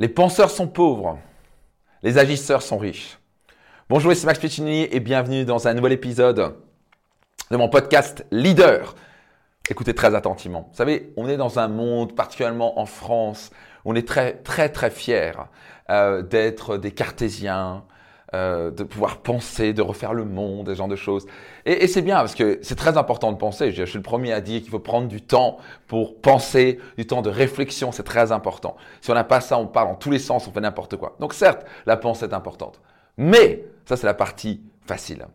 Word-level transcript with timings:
Les 0.00 0.08
penseurs 0.08 0.48
sont 0.48 0.66
pauvres, 0.66 1.18
les 2.02 2.16
agisseurs 2.16 2.62
sont 2.62 2.78
riches. 2.78 3.18
Bonjour, 3.90 4.14
c'est 4.14 4.24
Max 4.24 4.38
Piccini 4.38 4.88
et 4.90 4.98
bienvenue 4.98 5.44
dans 5.44 5.68
un 5.68 5.74
nouvel 5.74 5.92
épisode 5.92 6.56
de 7.50 7.56
mon 7.58 7.68
podcast 7.68 8.24
Leader. 8.30 8.94
Écoutez 9.68 9.92
très 9.92 10.14
attentivement. 10.14 10.68
Vous 10.70 10.76
savez, 10.78 11.12
on 11.18 11.28
est 11.28 11.36
dans 11.36 11.58
un 11.58 11.68
monde, 11.68 12.16
particulièrement 12.16 12.80
en 12.80 12.86
France, 12.86 13.50
on 13.84 13.94
est 13.94 14.08
très 14.08 14.38
très 14.38 14.70
très 14.70 14.90
fiers 14.90 15.32
euh, 15.90 16.22
d'être 16.22 16.78
des 16.78 16.92
cartésiens, 16.92 17.84
euh, 18.32 18.70
de 18.70 18.84
pouvoir 18.84 19.16
penser, 19.18 19.72
de 19.72 19.82
refaire 19.82 20.14
le 20.14 20.24
monde, 20.24 20.66
des 20.66 20.76
genre 20.76 20.86
de 20.86 20.94
choses. 20.94 21.26
Et, 21.66 21.88
c'est 21.88 22.00
bien 22.02 22.16
parce 22.16 22.36
que 22.36 22.60
c'est 22.62 22.76
très 22.76 22.96
important 22.96 23.32
de 23.32 23.36
penser. 23.36 23.72
Je, 23.72 23.84
suis 23.84 23.98
le 23.98 24.04
premier 24.04 24.32
à 24.32 24.40
dire 24.40 24.60
qu'il 24.60 24.70
faut 24.70 24.78
prendre 24.78 25.08
du 25.08 25.20
temps 25.20 25.56
pour 25.88 26.20
penser, 26.20 26.78
du 26.96 27.06
temps 27.06 27.22
de 27.22 27.30
réflexion, 27.30 27.90
c'est 27.90 28.04
très 28.04 28.30
important. 28.30 28.76
Si 29.00 29.10
on 29.10 29.14
n'a 29.14 29.24
pas 29.24 29.40
ça, 29.40 29.58
on 29.58 29.66
parle 29.66 29.88
en 29.88 29.96
tous 29.96 30.12
les 30.12 30.20
sens, 30.20 30.46
on 30.46 30.52
fait 30.52 30.60
n'importe 30.60 30.96
quoi. 30.96 31.16
Donc 31.18 31.34
certes, 31.34 31.66
la 31.86 31.96
pensée 31.96 32.26
est 32.26 32.32
importante. 32.32 32.80
Mais, 33.16 33.64
ça 33.84 33.96
c'est 33.96 34.06
la 34.06 34.14
partie 34.14 34.60
facile. 34.86 35.26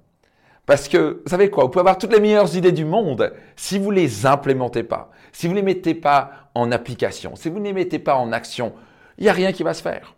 Parce 0.66 0.88
que, 0.88 1.22
vous 1.24 1.30
savez 1.30 1.50
quoi, 1.50 1.66
vous 1.66 1.70
pouvez 1.70 1.82
avoir 1.82 1.98
toutes 1.98 2.14
les 2.14 2.22
meilleures 2.22 2.56
idées 2.56 2.72
du 2.72 2.86
monde 2.86 3.34
si 3.58 3.78
vous 3.78 3.92
ne 3.92 3.98
les 3.98 4.26
implémentez 4.26 4.84
pas, 4.84 5.12
si 5.34 5.48
vous 5.48 5.54
ne 5.54 5.60
les 5.60 5.66
mettez 5.66 5.96
pas 5.96 6.32
en 6.56 6.72
application, 6.72 7.36
si 7.36 7.50
vous 7.50 7.60
ne 7.60 7.66
les 7.66 7.74
mettez 7.74 8.00
pas 8.00 8.16
en 8.16 8.32
action, 8.32 8.74
il 9.18 9.24
n'y 9.24 9.30
a 9.30 9.34
rien 9.34 9.52
qui 9.52 9.64
va 9.64 9.74
se 9.74 9.82
faire. 9.82 10.16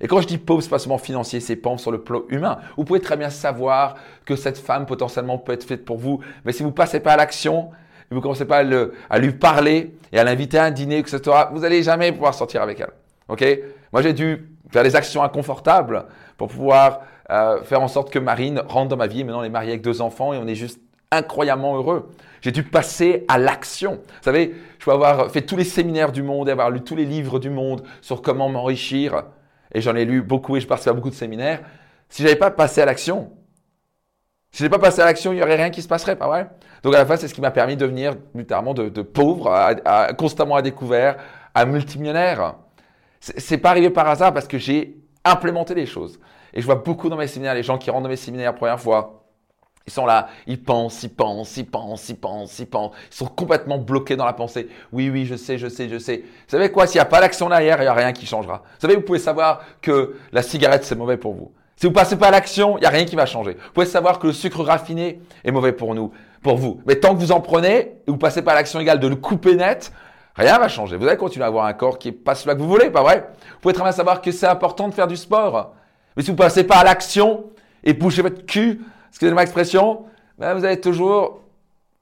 Et 0.00 0.08
quand 0.08 0.20
je 0.20 0.26
dis 0.26 0.38
pauvre, 0.38 0.62
c'est 0.62 0.98
financier, 0.98 1.40
c'est 1.40 1.56
pauvre 1.56 1.78
sur 1.78 1.90
le 1.90 2.00
plan 2.00 2.22
humain. 2.28 2.58
Vous 2.76 2.84
pouvez 2.84 3.00
très 3.00 3.16
bien 3.16 3.30
savoir 3.30 3.96
que 4.24 4.36
cette 4.36 4.58
femme 4.58 4.86
potentiellement 4.86 5.38
peut 5.38 5.52
être 5.52 5.64
faite 5.64 5.84
pour 5.84 5.98
vous, 5.98 6.20
mais 6.44 6.52
si 6.52 6.62
vous 6.62 6.72
passez 6.72 7.00
pas 7.00 7.12
à 7.12 7.16
l'action, 7.16 7.70
vous 8.10 8.20
commencez 8.20 8.44
pas 8.44 8.64
à, 9.08 9.18
lui 9.18 9.32
parler 9.32 9.94
et 10.12 10.18
à 10.18 10.24
l'inviter 10.24 10.58
à 10.58 10.64
un 10.64 10.70
dîner, 10.72 10.98
etc., 10.98 11.20
vous 11.52 11.60
n'allez 11.60 11.82
jamais 11.82 12.10
pouvoir 12.10 12.34
sortir 12.34 12.60
avec 12.62 12.80
elle. 12.80 12.90
Ok? 13.28 13.44
Moi, 13.92 14.02
j'ai 14.02 14.12
dû 14.12 14.48
faire 14.70 14.82
des 14.82 14.96
actions 14.96 15.22
inconfortables 15.22 16.06
pour 16.36 16.48
pouvoir 16.48 17.02
euh, 17.30 17.62
faire 17.62 17.80
en 17.80 17.88
sorte 17.88 18.10
que 18.10 18.18
Marine 18.18 18.62
rentre 18.66 18.88
dans 18.88 18.96
ma 18.96 19.06
vie. 19.06 19.22
Maintenant, 19.22 19.40
on 19.40 19.44
est 19.44 19.48
marié 19.48 19.70
avec 19.70 19.82
deux 19.82 20.00
enfants 20.00 20.32
et 20.32 20.38
on 20.38 20.46
est 20.48 20.56
juste 20.56 20.80
incroyablement 21.12 21.76
heureux. 21.76 22.10
J'ai 22.40 22.50
dû 22.50 22.64
passer 22.64 23.24
à 23.28 23.38
l'action. 23.38 23.92
Vous 23.92 24.22
savez, 24.22 24.54
je 24.78 24.84
peux 24.84 24.92
avoir 24.92 25.30
fait 25.30 25.42
tous 25.42 25.56
les 25.56 25.64
séminaires 25.64 26.10
du 26.10 26.22
monde 26.22 26.48
et 26.48 26.52
avoir 26.52 26.70
lu 26.70 26.80
tous 26.80 26.96
les 26.96 27.04
livres 27.04 27.38
du 27.38 27.50
monde 27.50 27.82
sur 28.00 28.22
comment 28.22 28.48
m'enrichir 28.48 29.24
et 29.72 29.80
j'en 29.80 29.94
ai 29.94 30.04
lu 30.04 30.22
beaucoup 30.22 30.56
et 30.56 30.60
je 30.60 30.66
participé 30.66 30.90
à 30.90 30.94
beaucoup 30.94 31.10
de 31.10 31.14
séminaires, 31.14 31.60
si 32.08 32.22
j'avais 32.22 32.36
pas 32.36 32.50
passé 32.50 32.80
à 32.80 32.86
l'action, 32.86 33.30
si 34.52 34.62
n'avais 34.62 34.70
pas 34.70 34.80
passé 34.80 35.00
à 35.00 35.04
l'action, 35.04 35.32
il 35.32 35.36
n'y 35.36 35.42
aurait 35.42 35.56
rien 35.56 35.70
qui 35.70 35.80
se 35.80 35.88
passerait, 35.88 36.16
pas 36.16 36.26
vrai? 36.26 36.50
Donc 36.82 36.94
à 36.94 36.98
la 36.98 37.06
fin, 37.06 37.16
c'est 37.16 37.28
ce 37.28 37.34
qui 37.34 37.40
m'a 37.40 37.52
permis 37.52 37.76
de 37.76 37.80
devenir 37.80 38.14
littéralement 38.34 38.74
de, 38.74 39.02
pauvre, 39.02 39.52
constamment 40.18 40.56
à 40.56 40.62
découvert, 40.62 41.16
à 41.54 41.64
multimillionnaire. 41.64 42.56
C'est 43.20 43.58
pas 43.58 43.70
arrivé 43.70 43.90
par 43.90 44.08
hasard 44.08 44.32
parce 44.32 44.48
que 44.48 44.58
j'ai 44.58 44.96
implémenté 45.24 45.74
les 45.74 45.86
choses. 45.86 46.18
Et 46.52 46.60
je 46.60 46.66
vois 46.66 46.76
beaucoup 46.76 47.08
dans 47.08 47.16
mes 47.16 47.28
séminaires, 47.28 47.54
les 47.54 47.62
gens 47.62 47.78
qui 47.78 47.90
rentrent 47.90 48.04
dans 48.04 48.08
mes 48.08 48.16
séminaires 48.16 48.52
la 48.52 48.58
première 48.58 48.80
fois, 48.80 49.24
ils 49.86 49.92
sont 49.92 50.06
là, 50.06 50.28
ils 50.46 50.62
pensent, 50.62 51.02
ils 51.02 51.08
pensent, 51.08 51.56
ils 51.56 51.66
pensent, 51.66 52.08
ils 52.08 52.16
pensent, 52.16 52.58
ils 52.58 52.66
pensent. 52.66 52.92
Ils 53.10 53.16
sont 53.16 53.26
complètement 53.26 53.78
bloqués 53.78 54.14
dans 54.14 54.24
la 54.24 54.32
pensée. 54.32 54.68
Oui, 54.92 55.10
oui, 55.10 55.26
je 55.26 55.34
sais, 55.34 55.58
je 55.58 55.68
sais, 55.68 55.88
je 55.88 55.98
sais. 55.98 56.18
Vous 56.18 56.50
savez 56.50 56.70
quoi 56.70 56.86
S'il 56.86 56.98
n'y 56.98 57.02
a 57.02 57.06
pas 57.06 57.20
d'action 57.20 57.48
derrière, 57.48 57.78
il 57.78 57.82
n'y 57.82 57.88
a 57.88 57.94
rien 57.94 58.12
qui 58.12 58.26
changera. 58.26 58.58
Vous 58.58 58.80
savez, 58.80 58.94
vous 58.94 59.02
pouvez 59.02 59.18
savoir 59.18 59.62
que 59.80 60.16
la 60.32 60.42
cigarette, 60.42 60.84
c'est 60.84 60.94
mauvais 60.94 61.16
pour 61.16 61.34
vous. 61.34 61.50
Si 61.80 61.86
vous 61.86 61.92
passez 61.92 62.16
pas 62.16 62.28
à 62.28 62.30
l'action, 62.30 62.76
il 62.76 62.82
n'y 62.82 62.86
a 62.86 62.90
rien 62.90 63.06
qui 63.06 63.16
va 63.16 63.24
changer. 63.24 63.52
Vous 63.54 63.72
pouvez 63.72 63.86
savoir 63.86 64.18
que 64.18 64.26
le 64.26 64.32
sucre 64.34 64.62
raffiné 64.62 65.22
est 65.42 65.50
mauvais 65.50 65.72
pour 65.72 65.94
nous, 65.94 66.12
pour 66.42 66.58
vous. 66.58 66.82
Mais 66.86 66.96
tant 66.96 67.14
que 67.14 67.20
vous 67.20 67.32
en 67.32 67.40
prenez 67.40 67.78
et 67.78 68.10
vous 68.10 68.18
passez 68.18 68.42
pas 68.42 68.52
à 68.52 68.56
l'action 68.56 68.80
égale 68.80 69.00
de 69.00 69.08
le 69.08 69.16
couper 69.16 69.56
net, 69.56 69.90
rien 70.36 70.58
va 70.58 70.68
changer. 70.68 70.98
Vous 70.98 71.06
allez 71.06 71.16
continuer 71.16 71.44
à 71.44 71.48
avoir 71.48 71.64
un 71.64 71.72
corps 71.72 71.98
qui 71.98 72.08
est 72.08 72.12
pas 72.12 72.34
celui 72.34 72.54
que 72.54 72.60
vous 72.60 72.68
voulez, 72.68 72.90
pas 72.90 73.02
vrai? 73.02 73.30
Vous 73.54 73.60
pouvez 73.62 73.74
très 73.74 73.82
bien 73.82 73.92
savoir 73.92 74.20
que 74.20 74.30
c'est 74.30 74.46
important 74.46 74.88
de 74.88 74.94
faire 74.94 75.06
du 75.06 75.16
sport. 75.16 75.72
Mais 76.16 76.22
si 76.22 76.30
vous 76.30 76.36
passez 76.36 76.64
pas 76.64 76.76
à 76.76 76.84
l'action 76.84 77.46
et 77.82 77.94
bouchez 77.94 78.20
votre 78.20 78.44
cul 78.44 78.82
excusez-moi 79.10 79.42
l'expression, 79.42 80.04
ben 80.38 80.54
vous 80.54 80.64
allez 80.64 80.80
toujours, 80.80 81.42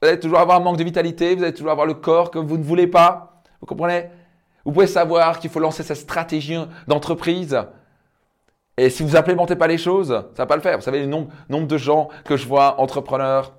vous 0.00 0.08
allez 0.08 0.20
toujours 0.20 0.38
avoir 0.38 0.60
un 0.60 0.64
manque 0.64 0.76
de 0.76 0.84
vitalité, 0.84 1.34
vous 1.34 1.42
allez 1.42 1.52
toujours 1.52 1.72
avoir 1.72 1.86
le 1.86 1.94
corps 1.94 2.30
que 2.30 2.38
vous 2.38 2.56
ne 2.56 2.62
voulez 2.62 2.86
pas. 2.86 3.42
Vous 3.60 3.66
comprenez? 3.66 4.10
Vous 4.64 4.72
pouvez 4.72 4.86
savoir 4.86 5.40
qu'il 5.40 5.50
faut 5.50 5.60
lancer 5.60 5.82
cette 5.82 5.96
stratégie 5.96 6.58
d'entreprise. 6.86 7.58
Et 8.76 8.90
si 8.90 9.02
vous 9.02 9.10
n'implémentez 9.10 9.56
pas 9.56 9.66
les 9.66 9.78
choses, 9.78 10.08
ça 10.08 10.28
ne 10.30 10.36
va 10.36 10.46
pas 10.46 10.56
le 10.56 10.62
faire. 10.62 10.76
Vous 10.76 10.84
savez, 10.84 11.00
le 11.00 11.06
nombre, 11.06 11.28
nombre 11.48 11.66
de 11.66 11.76
gens 11.76 12.08
que 12.24 12.36
je 12.36 12.46
vois, 12.46 12.80
entrepreneurs, 12.80 13.54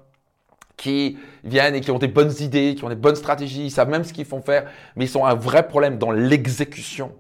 qui 0.78 1.18
viennent 1.44 1.76
et 1.76 1.82
qui 1.82 1.92
ont 1.92 2.00
des 2.00 2.08
bonnes 2.08 2.34
idées, 2.40 2.74
qui 2.76 2.84
ont 2.86 2.90
des 2.90 2.96
bonnes 2.96 3.16
stratégies, 3.16 3.66
ils 3.66 3.72
savent 3.72 3.90
même 3.90 4.06
ce 4.06 4.14
qu'ils 4.14 4.26
font 4.26 4.42
faire, 4.42 4.70
mais 4.96 5.06
ils 5.06 5.18
ont 5.18 5.26
un 5.26 5.36
vrai 5.36 5.68
problème 5.68 5.98
dans 5.98 6.12
l'exécution 6.12 7.12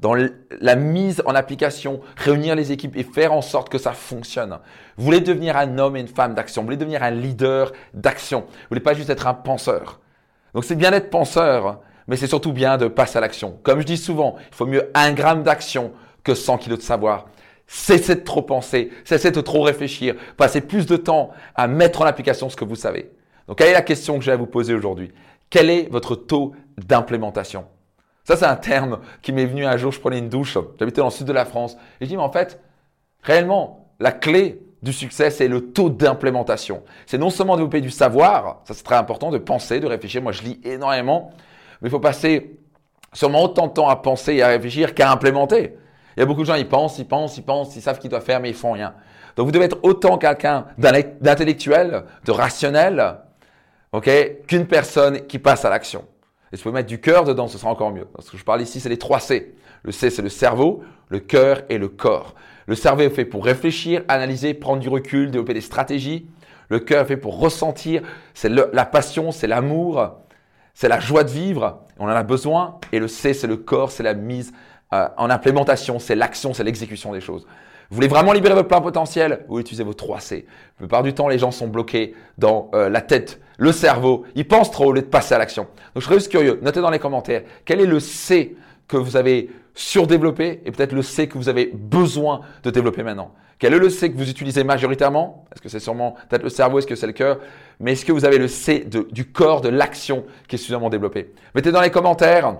dans 0.00 0.14
la 0.60 0.76
mise 0.76 1.22
en 1.26 1.34
application, 1.34 2.00
réunir 2.16 2.54
les 2.54 2.72
équipes 2.72 2.96
et 2.96 3.02
faire 3.02 3.32
en 3.32 3.42
sorte 3.42 3.68
que 3.68 3.78
ça 3.78 3.92
fonctionne. 3.92 4.58
Vous 4.96 5.04
voulez 5.04 5.20
devenir 5.20 5.56
un 5.56 5.78
homme 5.78 5.96
et 5.96 6.00
une 6.00 6.08
femme 6.08 6.34
d'action, 6.34 6.62
vous 6.62 6.66
voulez 6.66 6.76
devenir 6.76 7.02
un 7.02 7.10
leader 7.10 7.72
d'action, 7.94 8.40
vous 8.40 8.68
voulez 8.70 8.80
pas 8.80 8.94
juste 8.94 9.10
être 9.10 9.26
un 9.26 9.34
penseur. 9.34 10.00
Donc 10.54 10.64
c'est 10.64 10.76
bien 10.76 10.90
d'être 10.90 11.10
penseur, 11.10 11.80
mais 12.06 12.16
c'est 12.16 12.26
surtout 12.26 12.52
bien 12.52 12.78
de 12.78 12.88
passer 12.88 13.18
à 13.18 13.20
l'action. 13.20 13.58
Comme 13.62 13.80
je 13.80 13.86
dis 13.86 13.96
souvent, 13.96 14.36
il 14.50 14.54
faut 14.54 14.66
mieux 14.66 14.90
un 14.94 15.12
gramme 15.12 15.42
d'action 15.42 15.92
que 16.22 16.34
100 16.34 16.58
kilos 16.58 16.78
de 16.78 16.84
savoir. 16.84 17.26
Cessez 17.66 18.14
de 18.14 18.20
trop 18.20 18.42
penser, 18.42 18.90
cessez 19.04 19.30
de 19.30 19.40
trop 19.42 19.62
réfléchir, 19.62 20.14
passez 20.36 20.62
plus 20.62 20.86
de 20.86 20.96
temps 20.96 21.30
à 21.54 21.66
mettre 21.66 22.00
en 22.00 22.06
application 22.06 22.48
ce 22.48 22.56
que 22.56 22.64
vous 22.64 22.76
savez. 22.76 23.10
Donc 23.46 23.58
quelle 23.58 23.68
est 23.68 23.74
la 23.74 23.82
question 23.82 24.18
que 24.18 24.24
j'ai 24.24 24.32
à 24.32 24.36
vous 24.36 24.46
poser 24.46 24.74
aujourd'hui? 24.74 25.12
Quel 25.50 25.68
est 25.68 25.88
votre 25.90 26.14
taux 26.14 26.52
d'implémentation? 26.78 27.66
Ça, 28.28 28.36
c'est 28.36 28.44
un 28.44 28.56
terme 28.56 28.98
qui 29.22 29.32
m'est 29.32 29.46
venu 29.46 29.64
un 29.64 29.78
jour, 29.78 29.90
je 29.90 29.98
prenais 29.98 30.18
une 30.18 30.28
douche, 30.28 30.58
j'habitais 30.78 31.00
dans 31.00 31.06
le 31.06 31.10
sud 31.10 31.26
de 31.26 31.32
la 31.32 31.46
France. 31.46 31.78
Et 31.98 32.04
je 32.04 32.10
dis, 32.10 32.16
mais 32.18 32.22
en 32.22 32.30
fait, 32.30 32.60
réellement, 33.22 33.88
la 34.00 34.12
clé 34.12 34.60
du 34.82 34.92
succès, 34.92 35.30
c'est 35.30 35.48
le 35.48 35.72
taux 35.72 35.88
d'implémentation. 35.88 36.82
C'est 37.06 37.16
non 37.16 37.30
seulement 37.30 37.56
développer 37.56 37.80
du 37.80 37.88
savoir, 37.88 38.60
ça 38.64 38.74
c'est 38.74 38.82
très 38.82 38.96
important, 38.96 39.30
de 39.30 39.38
penser, 39.38 39.80
de 39.80 39.86
réfléchir. 39.86 40.20
Moi, 40.20 40.32
je 40.32 40.42
lis 40.42 40.60
énormément, 40.62 41.30
mais 41.80 41.88
il 41.88 41.90
faut 41.90 42.00
passer 42.00 42.58
sûrement 43.14 43.44
autant 43.44 43.66
de 43.66 43.72
temps 43.72 43.88
à 43.88 43.96
penser 43.96 44.34
et 44.34 44.42
à 44.42 44.48
réfléchir 44.48 44.94
qu'à 44.94 45.10
implémenter. 45.10 45.78
Il 46.18 46.20
y 46.20 46.22
a 46.22 46.26
beaucoup 46.26 46.42
de 46.42 46.46
gens, 46.46 46.56
ils 46.56 46.68
pensent, 46.68 46.98
ils 46.98 47.08
pensent, 47.08 47.38
ils 47.38 47.44
pensent, 47.44 47.76
ils 47.76 47.80
savent 47.80 47.98
qu'ils 47.98 48.10
doivent 48.10 48.22
faire, 48.22 48.40
mais 48.40 48.50
ils 48.50 48.54
font 48.54 48.72
rien. 48.72 48.92
Donc, 49.36 49.46
vous 49.46 49.52
devez 49.52 49.64
être 49.64 49.78
autant 49.82 50.18
quelqu'un 50.18 50.66
d'intellectuel, 50.76 52.04
de 52.26 52.30
rationnel, 52.30 53.20
ok, 53.92 54.10
qu'une 54.46 54.66
personne 54.66 55.26
qui 55.26 55.38
passe 55.38 55.64
à 55.64 55.70
l'action. 55.70 56.04
Et 56.52 56.56
si 56.56 56.62
vous 56.62 56.70
pouvez 56.70 56.80
mettre 56.80 56.88
du 56.88 57.00
cœur 57.00 57.24
dedans, 57.24 57.46
ce 57.46 57.58
sera 57.58 57.70
encore 57.70 57.92
mieux. 57.92 58.06
Parce 58.06 58.30
que 58.30 58.36
je 58.36 58.44
parle 58.44 58.62
ici, 58.62 58.80
c'est 58.80 58.88
les 58.88 58.98
trois 58.98 59.20
C. 59.20 59.54
Le 59.82 59.92
C, 59.92 60.10
c'est 60.10 60.22
le 60.22 60.28
cerveau, 60.28 60.82
le 61.08 61.20
cœur 61.20 61.62
et 61.68 61.78
le 61.78 61.88
corps. 61.88 62.34
Le 62.66 62.74
cerveau 62.74 63.02
est 63.02 63.10
fait 63.10 63.24
pour 63.24 63.44
réfléchir, 63.44 64.02
analyser, 64.08 64.54
prendre 64.54 64.80
du 64.80 64.88
recul, 64.88 65.30
développer 65.30 65.54
des 65.54 65.60
stratégies. 65.60 66.28
Le 66.68 66.80
cœur 66.80 67.02
est 67.02 67.06
fait 67.06 67.16
pour 67.16 67.38
ressentir, 67.40 68.02
c'est 68.34 68.50
la 68.50 68.84
passion, 68.84 69.32
c'est 69.32 69.46
l'amour, 69.46 70.18
c'est 70.74 70.88
la 70.88 71.00
joie 71.00 71.24
de 71.24 71.30
vivre. 71.30 71.80
On 71.98 72.04
en 72.04 72.08
a 72.08 72.22
besoin. 72.22 72.78
Et 72.92 72.98
le 72.98 73.08
C, 73.08 73.32
c'est 73.32 73.46
le 73.46 73.56
corps, 73.56 73.90
c'est 73.90 74.02
la 74.02 74.14
mise 74.14 74.52
euh, 74.92 75.08
en 75.16 75.30
implémentation, 75.30 75.98
c'est 75.98 76.14
l'action, 76.14 76.54
c'est 76.54 76.64
l'exécution 76.64 77.12
des 77.12 77.20
choses. 77.20 77.46
Vous 77.90 77.94
voulez 77.94 78.08
vraiment 78.08 78.32
libérer 78.32 78.54
votre 78.54 78.68
plein 78.68 78.82
potentiel? 78.82 79.46
Vous 79.48 79.60
utilisez 79.60 79.82
vos 79.82 79.94
3 79.94 80.20
C. 80.20 80.44
La 80.46 80.78
plupart 80.78 81.02
du 81.02 81.14
temps, 81.14 81.26
les 81.26 81.38
gens 81.38 81.50
sont 81.50 81.68
bloqués 81.68 82.14
dans 82.36 82.70
euh, 82.74 82.90
la 82.90 83.00
tête, 83.00 83.40
le 83.56 83.72
cerveau. 83.72 84.24
Ils 84.34 84.46
pensent 84.46 84.70
trop 84.70 84.86
au 84.86 84.92
lieu 84.92 85.00
de 85.00 85.06
passer 85.06 85.34
à 85.34 85.38
l'action. 85.38 85.62
Donc, 85.62 86.02
je 86.02 86.04
serais 86.04 86.16
juste 86.16 86.30
curieux. 86.30 86.58
Notez 86.60 86.82
dans 86.82 86.90
les 86.90 86.98
commentaires 86.98 87.44
quel 87.64 87.80
est 87.80 87.86
le 87.86 87.98
C 87.98 88.56
que 88.88 88.98
vous 88.98 89.16
avez 89.16 89.48
surdéveloppé 89.74 90.60
et 90.66 90.70
peut-être 90.70 90.92
le 90.92 91.00
C 91.00 91.28
que 91.28 91.38
vous 91.38 91.48
avez 91.48 91.70
besoin 91.72 92.42
de 92.62 92.70
développer 92.70 93.02
maintenant? 93.02 93.32
Quel 93.58 93.72
est 93.72 93.78
le 93.78 93.88
C 93.88 94.12
que 94.12 94.18
vous 94.18 94.28
utilisez 94.28 94.64
majoritairement? 94.64 95.46
Est-ce 95.54 95.62
que 95.62 95.70
c'est 95.70 95.80
sûrement 95.80 96.14
peut-être 96.28 96.42
le 96.42 96.50
cerveau, 96.50 96.78
est-ce 96.78 96.86
que 96.86 96.94
c'est 96.94 97.06
le 97.06 97.14
cœur? 97.14 97.38
Mais 97.80 97.92
est-ce 97.92 98.04
que 98.04 98.12
vous 98.12 98.26
avez 98.26 98.38
le 98.38 98.48
C 98.48 98.86
du 99.10 99.24
corps, 99.32 99.62
de 99.62 99.70
l'action 99.70 100.26
qui 100.46 100.56
est 100.56 100.58
suffisamment 100.58 100.90
développé? 100.90 101.32
Mettez 101.54 101.72
dans 101.72 101.80
les 101.80 101.90
commentaires. 101.90 102.54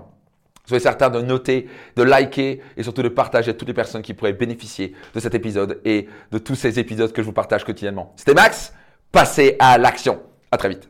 Soyez 0.69 0.83
certain 0.83 1.09
de 1.09 1.19
noter, 1.21 1.67
de 1.95 2.03
liker 2.03 2.61
et 2.77 2.83
surtout 2.83 3.01
de 3.01 3.09
partager 3.09 3.49
à 3.51 3.53
toutes 3.55 3.67
les 3.67 3.73
personnes 3.73 4.03
qui 4.03 4.13
pourraient 4.13 4.33
bénéficier 4.33 4.93
de 5.15 5.19
cet 5.19 5.33
épisode 5.33 5.81
et 5.83 6.07
de 6.31 6.37
tous 6.37 6.53
ces 6.53 6.79
épisodes 6.79 7.11
que 7.11 7.23
je 7.23 7.25
vous 7.25 7.33
partage 7.33 7.63
quotidiennement. 7.63 8.13
C'était 8.15 8.35
Max, 8.35 8.71
passez 9.11 9.55
à 9.59 9.79
l'action. 9.79 10.21
À 10.51 10.57
très 10.57 10.69
vite. 10.69 10.87